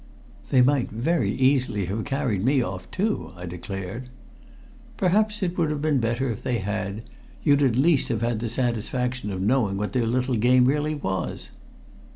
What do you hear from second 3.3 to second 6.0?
I declared. "Perhaps it would have been